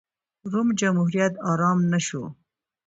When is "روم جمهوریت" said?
0.51-1.33